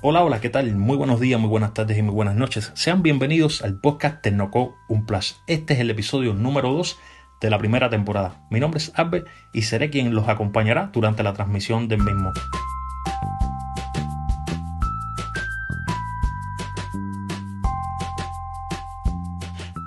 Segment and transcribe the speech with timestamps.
[0.00, 0.76] Hola, hola, ¿qué tal?
[0.76, 2.70] Muy buenos días, muy buenas tardes y muy buenas noches.
[2.74, 5.04] Sean bienvenidos al podcast Tecnoco Un.
[5.48, 6.96] Este es el episodio número 2
[7.40, 8.46] de la primera temporada.
[8.48, 12.32] Mi nombre es Albert y seré quien los acompañará durante la transmisión del mismo.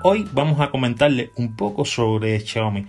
[0.04, 2.86] Hoy vamos a comentarle un poco sobre Xiaomi.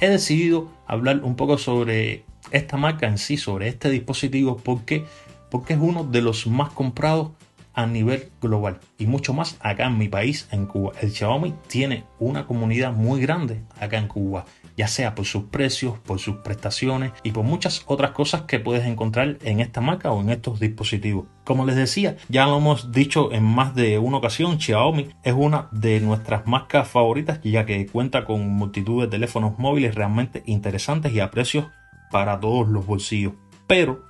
[0.00, 5.06] He decidido hablar un poco sobre esta marca en sí, sobre este dispositivo, porque,
[5.50, 7.30] porque es uno de los más comprados
[7.78, 10.94] a nivel global y mucho más acá en mi país, en Cuba.
[11.00, 15.96] El Xiaomi tiene una comunidad muy grande acá en Cuba, ya sea por sus precios,
[16.00, 20.20] por sus prestaciones y por muchas otras cosas que puedes encontrar en esta marca o
[20.20, 21.26] en estos dispositivos.
[21.44, 25.68] Como les decía, ya lo hemos dicho en más de una ocasión, Xiaomi es una
[25.70, 31.20] de nuestras marcas favoritas ya que cuenta con multitud de teléfonos móviles realmente interesantes y
[31.20, 31.66] a precios
[32.10, 33.34] para todos los bolsillos.
[33.68, 34.07] Pero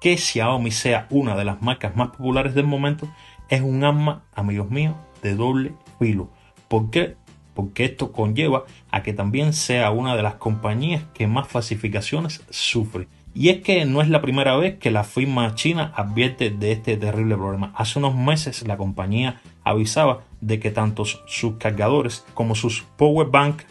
[0.00, 3.08] que Xiaomi sea una de las marcas más populares del momento
[3.48, 6.30] es un arma, amigos míos, de doble filo.
[6.68, 7.16] ¿Por qué?
[7.54, 13.08] Porque esto conlleva a que también sea una de las compañías que más falsificaciones sufre.
[13.34, 16.96] Y es que no es la primera vez que la firma china advierte de este
[16.96, 17.72] terrible problema.
[17.76, 23.62] Hace unos meses la compañía avisaba de que tanto sus cargadores como sus power bank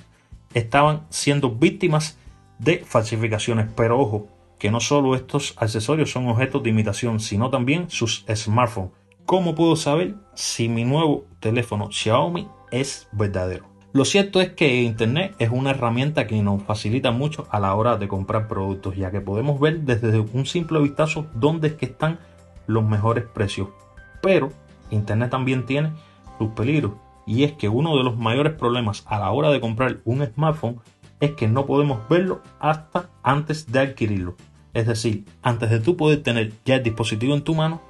[0.54, 2.18] estaban siendo víctimas
[2.60, 3.68] de falsificaciones.
[3.76, 4.28] Pero ojo,
[4.66, 8.94] que no solo estos accesorios son objetos de imitación, sino también sus smartphones.
[9.28, 13.68] ¿Cómo puedo saber si mi nuevo teléfono Xiaomi es verdadero?
[13.94, 17.98] Lo cierto es que Internet es una herramienta que nos facilita mucho a la hora
[17.98, 22.18] de comprar productos, ya que podemos ver desde un simple vistazo dónde es que están
[22.66, 23.68] los mejores precios.
[24.24, 24.52] Pero
[24.90, 25.92] Internet también tiene
[26.40, 26.94] sus peligros,
[27.28, 30.80] y es que uno de los mayores problemas a la hora de comprar un smartphone
[31.20, 34.36] es que no podemos verlo hasta antes de adquirirlo.
[34.76, 37.82] Es decir, antes de tú poder tener ya el dispositivo en tu mano,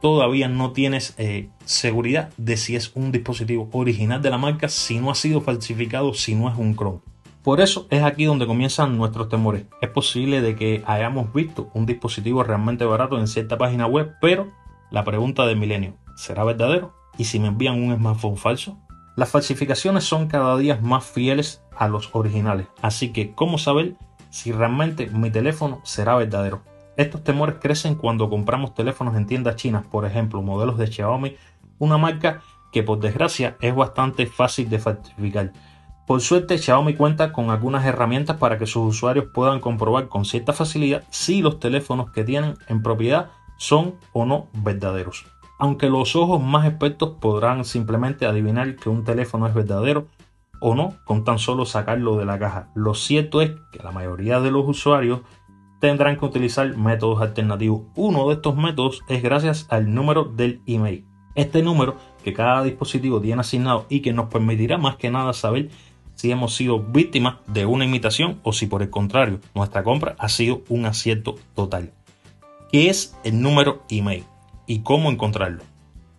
[0.00, 4.98] todavía no tienes eh, seguridad de si es un dispositivo original de la marca, si
[4.98, 7.00] no ha sido falsificado, si no es un Chrome.
[7.42, 9.64] Por eso es aquí donde comienzan nuestros temores.
[9.82, 14.48] Es posible de que hayamos visto un dispositivo realmente barato en cierta página web, pero
[14.90, 16.94] la pregunta del milenio, ¿será verdadero?
[17.18, 18.78] ¿Y si me envían un smartphone falso?
[19.16, 23.96] Las falsificaciones son cada día más fieles a los originales, así que ¿cómo saber
[24.32, 26.62] si realmente mi teléfono será verdadero?
[26.96, 31.36] Estos temores crecen cuando compramos teléfonos en tiendas chinas, por ejemplo, modelos de Xiaomi,
[31.78, 32.40] una marca
[32.72, 35.52] que por desgracia es bastante fácil de falsificar.
[36.06, 40.52] Por suerte, Xiaomi cuenta con algunas herramientas para que sus usuarios puedan comprobar con cierta
[40.52, 45.26] facilidad si los teléfonos que tienen en propiedad son o no verdaderos.
[45.58, 50.06] Aunque los ojos más expertos podrán simplemente adivinar que un teléfono es verdadero
[50.62, 52.70] o no con tan solo sacarlo de la caja.
[52.74, 55.20] Lo cierto es que la mayoría de los usuarios
[55.80, 57.82] tendrán que utilizar métodos alternativos.
[57.96, 61.04] Uno de estos métodos es gracias al número del email.
[61.34, 65.70] Este número que cada dispositivo tiene asignado y que nos permitirá más que nada saber
[66.14, 70.28] si hemos sido víctimas de una imitación o si por el contrario nuestra compra ha
[70.28, 71.92] sido un acierto total.
[72.70, 74.24] ¿Qué es el número email?
[74.66, 75.62] y cómo encontrarlo.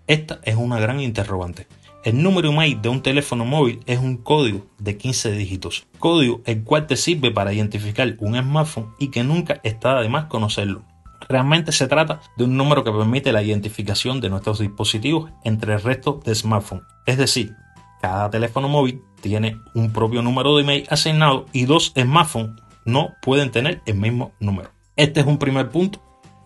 [0.08, 1.68] Esta es una gran interrogante.
[2.04, 6.66] El número email de un teléfono móvil es un código de 15 dígitos, código el
[6.66, 10.84] cual te sirve para identificar un smartphone y que nunca está de más conocerlo.
[11.30, 15.82] Realmente se trata de un número que permite la identificación de nuestros dispositivos entre el
[15.82, 16.84] resto de smartphones.
[17.06, 17.54] Es decir,
[18.02, 23.50] cada teléfono móvil tiene un propio número de email asignado y dos smartphones no pueden
[23.50, 24.72] tener el mismo número.
[24.98, 26.03] Este es un primer punto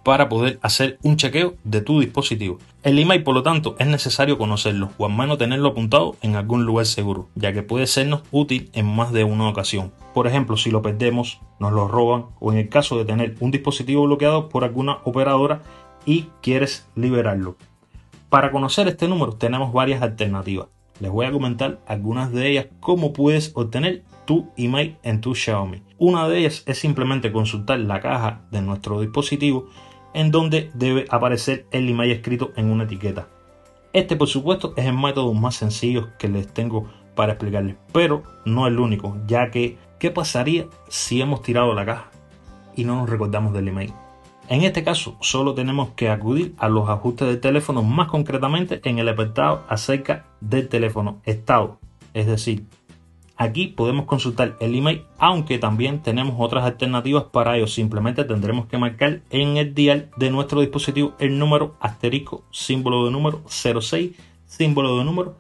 [0.08, 2.60] para poder hacer un chequeo de tu dispositivo.
[2.82, 6.64] El email, por lo tanto, es necesario conocerlo o al menos tenerlo apuntado en algún
[6.64, 9.92] lugar seguro, ya que puede sernos útil en más de una ocasión.
[10.14, 13.52] Por ejemplo, si lo perdemos, nos lo roban o en el caso de tener un
[13.52, 15.62] dispositivo bloqueado por alguna operadora
[16.06, 17.58] y quieres liberarlo.
[18.30, 20.68] Para conocer este número tenemos varias alternativas.
[21.02, 25.82] Les voy a comentar algunas de ellas cómo puedes obtener tu email en tu Xiaomi.
[25.98, 29.68] Una de ellas es simplemente consultar la caja de nuestro dispositivo
[30.14, 33.28] en donde debe aparecer el email escrito en una etiqueta.
[33.94, 38.68] Este por supuesto es el método más sencillo que les tengo para explicarles, pero no
[38.68, 42.12] el único, ya que ¿qué pasaría si hemos tirado la caja
[42.76, 43.94] y no nos recordamos del email?
[44.50, 48.98] En este caso, solo tenemos que acudir a los ajustes del teléfono, más concretamente en
[48.98, 51.80] el apartado acerca del teléfono estado,
[52.14, 52.66] es decir,
[53.38, 57.68] Aquí podemos consultar el email, aunque también tenemos otras alternativas para ello.
[57.68, 63.12] Simplemente tendremos que marcar en el dial de nuestro dispositivo el número asterisco, símbolo de
[63.12, 64.12] número 06,
[64.46, 65.36] símbolo de número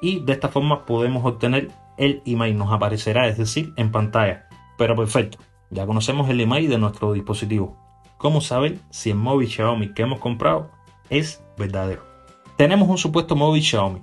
[0.00, 2.56] y de esta forma podemos obtener el email.
[2.56, 4.48] Nos aparecerá, es decir, en pantalla.
[4.78, 5.38] Pero perfecto,
[5.70, 7.76] ya conocemos el email de nuestro dispositivo.
[8.16, 10.70] ¿Cómo saber si el móvil Xiaomi que hemos comprado
[11.12, 12.02] es verdadero.
[12.56, 14.02] Tenemos un supuesto móvil Xiaomi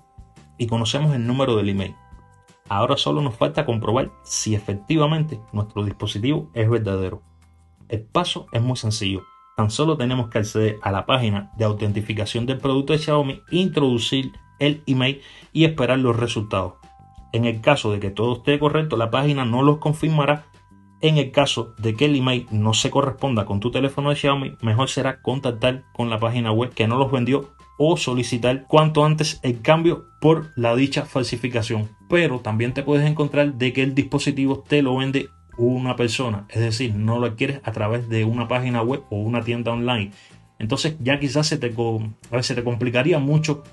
[0.59, 1.95] y conocemos el número del email.
[2.69, 7.24] Ahora solo nos falta comprobar si efectivamente nuestro dispositivo es verdadero.
[7.89, 9.24] El paso es muy sencillo.
[9.57, 14.31] Tan solo tenemos que acceder a la página de autentificación del producto de Xiaomi, introducir
[14.60, 15.21] el email
[15.51, 16.74] y esperar los resultados.
[17.33, 20.45] En el caso de que todo esté correcto, la página no los confirmará.
[21.01, 24.57] En el caso de que el email no se corresponda con tu teléfono de Xiaomi,
[24.62, 29.39] mejor será contactar con la página web que no los vendió o solicitar cuanto antes
[29.41, 31.89] el cambio por la dicha falsificación.
[32.09, 36.61] Pero también te puedes encontrar de que el dispositivo te lo vende una persona, es
[36.61, 40.11] decir, no lo adquieres a través de una página web o una tienda online.
[40.59, 41.73] Entonces ya quizás se te,
[42.41, 43.63] se te complicaría mucho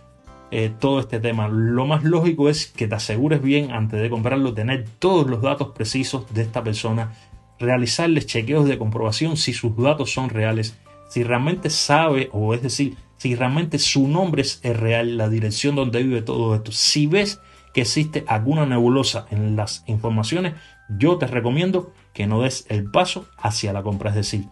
[0.53, 1.49] eh, todo este tema.
[1.49, 5.73] Lo más lógico es que te asegures bien antes de comprarlo, tener todos los datos
[5.75, 7.13] precisos de esta persona,
[7.59, 10.79] realizarles chequeos de comprobación si sus datos son reales,
[11.09, 16.03] si realmente sabe o es decir, si realmente su nombre es real, la dirección donde
[16.03, 16.73] vive todo esto.
[16.73, 17.41] Si ves
[17.73, 20.55] que existe alguna nebulosa en las informaciones,
[20.89, 24.47] yo te recomiendo que no des el paso hacia la compra, es decir,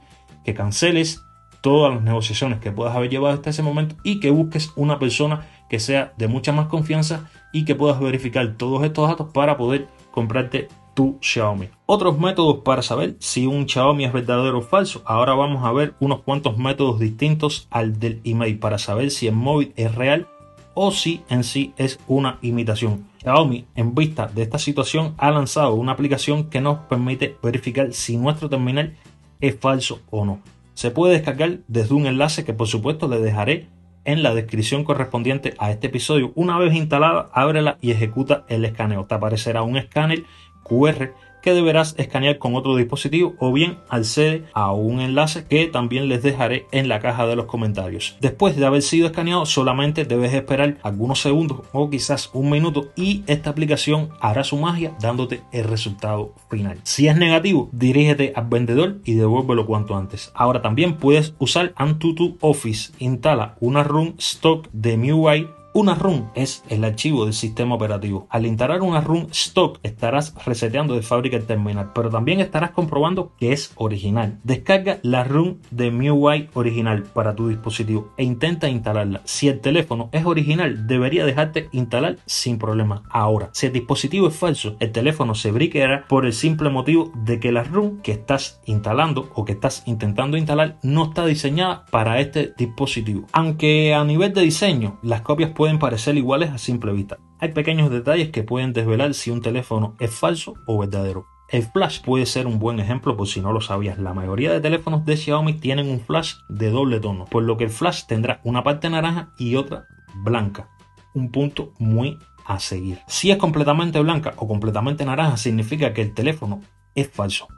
[0.45, 1.23] que canceles
[1.63, 5.47] todas las negociaciones que puedas haber llevado hasta ese momento y que busques una persona
[5.71, 9.89] que sea de mucha más confianza y que puedas verificar todos estos datos para poder
[10.11, 11.69] comprarte tu Xiaomi.
[11.87, 15.03] Otros métodos para saber si un Xiaomi es verdadero o falso.
[15.05, 19.35] Ahora vamos a ver unos cuantos métodos distintos al del email para saber si el
[19.35, 20.29] móvil es real
[20.75, 23.07] o si en sí es una imitación.
[23.21, 28.17] Xiaomi, en vista de esta situación, ha lanzado una aplicación que nos permite verificar si
[28.17, 28.97] nuestro terminal
[29.41, 30.41] es falso o no.
[30.75, 33.69] Se puede descargar desde un enlace que por supuesto le dejaré
[34.05, 36.33] en la descripción correspondiente a este episodio.
[36.35, 39.07] Una vez instalada, ábrela y ejecuta el escaneo.
[39.07, 40.25] Te aparecerá un escáner
[40.65, 41.13] QR
[41.45, 46.23] que deberás escanear con otro dispositivo o bien accede a un enlace que también les
[46.23, 48.17] dejaré en la caja de los comentarios.
[48.23, 53.25] Después de haber sido escaneado solamente debes esperar algunos segundos o quizás un minuto y
[53.27, 56.79] esta aplicación hará su magia dándote el resultado final.
[56.83, 60.33] Si es negativo, dirígete al vendedor y devuélvelo cuanto antes.
[60.35, 62.95] Ahora también puedes usar Antutu Office.
[63.01, 68.29] Instala una run stock de MIUI una ROM es el archivo del sistema operativo.
[68.31, 73.33] Al instalar una ROM stock estarás reseteando de fábrica el terminal, pero también estarás comprobando
[73.39, 74.39] que es original.
[74.45, 79.23] Descarga la ROM de MIUI original para tu dispositivo e intenta instalarla.
[79.25, 83.03] Si el teléfono es original, debería dejarte instalar sin problema.
[83.11, 87.41] Ahora, si el dispositivo es falso, el teléfono se briqueará por el simple motivo de
[87.41, 92.21] que la ROM que estás instalando o que estás intentando instalar no está diseñada para
[92.21, 93.27] este dispositivo.
[93.33, 97.17] Aunque a nivel de diseño, las copias pueden pueden parecer iguales a simple vista.
[97.39, 101.25] Hay pequeños detalles que pueden desvelar si un teléfono es falso o verdadero.
[101.49, 103.99] El flash puede ser un buen ejemplo por si no lo sabías.
[103.99, 107.65] La mayoría de teléfonos de Xiaomi tienen un flash de doble tono, por lo que
[107.65, 110.69] el flash tendrá una parte naranja y otra blanca.
[111.15, 112.99] Un punto muy a seguir.
[113.09, 116.61] Si es completamente blanca o completamente naranja, significa que el teléfono
[116.95, 117.49] es falso.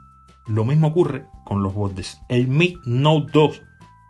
[0.45, 2.21] Lo mismo ocurre con los bordes.
[2.29, 3.61] El Mi Note 2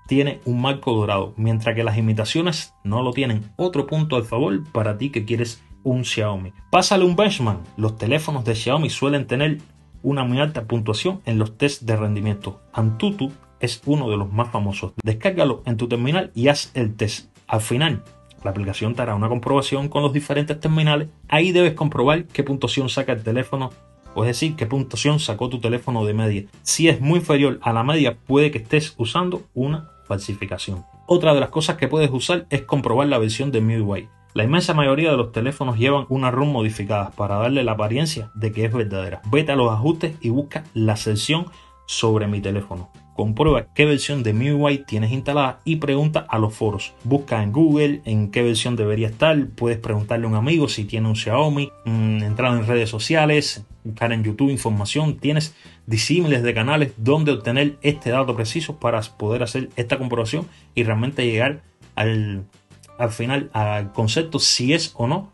[0.07, 3.51] tiene un marco dorado, mientras que las imitaciones no lo tienen.
[3.57, 6.53] Otro punto al favor para ti que quieres un Xiaomi.
[6.71, 7.59] Pásale un benchmark.
[7.77, 9.59] Los teléfonos de Xiaomi suelen tener
[10.03, 12.61] una muy alta puntuación en los tests de rendimiento.
[12.73, 14.93] Antutu es uno de los más famosos.
[15.03, 17.29] Descárgalo en tu terminal y haz el test.
[17.47, 18.03] Al final,
[18.43, 21.09] la aplicación te hará una comprobación con los diferentes terminales.
[21.27, 23.71] Ahí debes comprobar qué puntuación saca el teléfono
[24.13, 26.45] o es decir, qué puntuación sacó tu teléfono de media.
[26.63, 30.85] Si es muy inferior a la media, puede que estés usando una falsificación.
[31.05, 34.09] Otra de las cosas que puedes usar es comprobar la versión de MIUI.
[34.33, 38.51] La inmensa mayoría de los teléfonos llevan una ROM modificada para darle la apariencia de
[38.51, 39.21] que es verdadera.
[39.31, 41.47] Vete a los ajustes y busca la sección
[41.87, 42.89] sobre mi teléfono.
[43.17, 46.93] Comprueba qué versión de MIUI tienes instalada y pregunta a los foros.
[47.03, 49.47] Busca en Google en qué versión debería estar.
[49.55, 51.71] Puedes preguntarle a un amigo si tiene un Xiaomi.
[51.85, 55.17] Mm, entrar en redes sociales, buscar en YouTube información.
[55.17, 55.55] Tienes
[55.87, 60.45] disímiles de canales donde obtener este dato preciso para poder hacer esta comprobación
[60.75, 61.63] y realmente llegar
[61.95, 62.45] al,
[62.99, 65.33] al final al concepto si es o no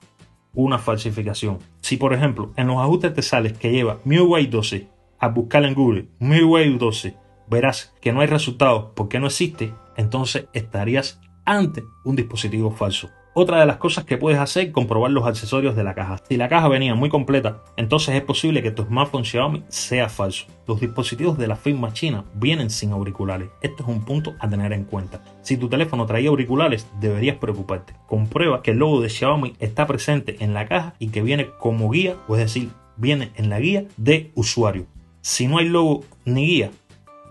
[0.54, 1.60] una falsificación.
[1.82, 4.88] Si por ejemplo en los ajustes te sales que lleva MIUI 12
[5.20, 7.23] a buscar en Google MIUI 12
[7.54, 13.10] verás que no hay resultados porque no existe, entonces estarías ante un dispositivo falso.
[13.36, 16.18] Otra de las cosas que puedes hacer es comprobar los accesorios de la caja.
[16.30, 20.46] Si la caja venía muy completa, entonces es posible que tu smartphone Xiaomi sea falso.
[20.68, 23.50] Los dispositivos de la firma china vienen sin auriculares.
[23.62, 25.24] Esto es un punto a tener en cuenta.
[25.42, 27.96] Si tu teléfono traía auriculares, deberías preocuparte.
[28.06, 31.90] Comprueba que el logo de Xiaomi está presente en la caja y que viene como
[31.90, 34.86] guía, o es decir, viene en la guía de usuario.
[35.22, 36.72] Si no hay logo ni guía,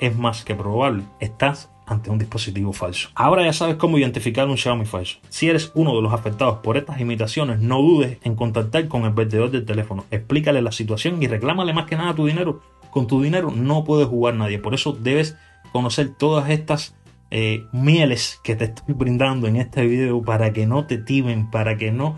[0.02, 3.10] es más que probable, estás ante un dispositivo falso.
[3.14, 5.18] Ahora ya sabes cómo identificar un Xiaomi falso.
[5.28, 9.12] Si eres uno de los afectados por estas imitaciones, no dudes en contactar con el
[9.12, 10.04] vendedor del teléfono.
[10.10, 12.60] Explícale la situación y reclámale más que nada tu dinero.
[12.90, 14.58] Con tu dinero no puede jugar nadie.
[14.58, 15.36] Por eso debes
[15.70, 16.96] conocer todas estas
[17.30, 21.76] eh, mieles que te estoy brindando en este video para que no te timen, para
[21.76, 22.16] que no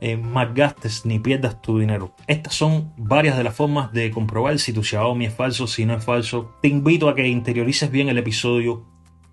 [0.00, 2.14] eh, más gastes ni pierdas tu dinero.
[2.26, 5.94] Estas son varias de las formas de comprobar si tu Xiaomi es falso, si no
[5.94, 6.56] es falso.
[6.62, 8.86] Te invito a que interiorices bien el episodio,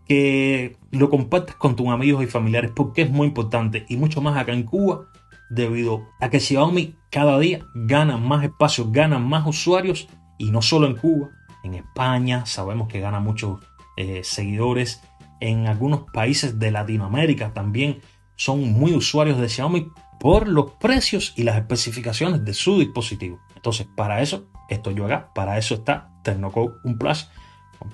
[0.06, 4.38] que lo compartas con tus amigos y familiares porque es muy importante y mucho más
[4.38, 5.08] acá en Cuba
[5.50, 10.08] debido a que Xiaomi cada día gana más espacio, gana más usuarios
[10.38, 11.30] y no solo en Cuba,
[11.64, 13.62] en España sabemos que gana muchos
[13.96, 15.02] eh, seguidores,
[15.40, 18.02] en algunos países de Latinoamérica también
[18.36, 23.40] son muy usuarios de Xiaomi por los precios y las especificaciones de su dispositivo.
[23.56, 27.30] Entonces, para eso estoy yo acá, para eso está Tecnocode Un Plus,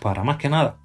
[0.02, 0.78] para más que nada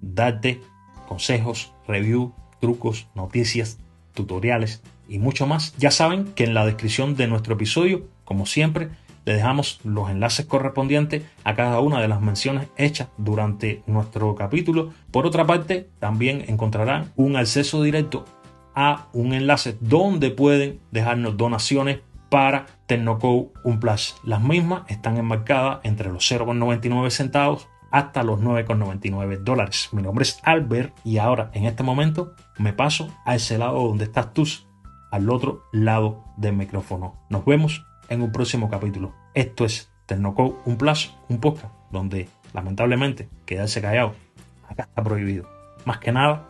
[0.00, 0.60] darte
[1.08, 3.78] consejos, reviews, trucos, noticias,
[4.12, 5.74] tutoriales y mucho más.
[5.76, 8.90] Ya saben que en la descripción de nuestro episodio, como siempre,
[9.24, 14.92] le dejamos los enlaces correspondientes a cada una de las menciones hechas durante nuestro capítulo.
[15.10, 18.26] Por otra parte, también encontrarán un acceso directo
[18.74, 24.16] a un enlace donde pueden dejarnos donaciones para Tecnoco Un Plus.
[24.24, 29.88] Las mismas están enmarcadas entre los 0,99 centavos hasta los 9,99 dólares.
[29.92, 34.04] Mi nombre es Albert y ahora en este momento me paso a ese lado donde
[34.04, 34.44] estás tú,
[35.12, 37.14] al otro lado del micrófono.
[37.30, 39.14] Nos vemos en un próximo capítulo.
[39.34, 44.14] Esto es Tecnoco Un Plus, un podcast donde lamentablemente quedarse callado
[44.68, 45.48] acá está prohibido.
[45.84, 46.48] Más que nada,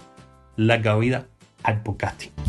[0.57, 1.26] larga vida
[1.64, 2.43] al podcasting.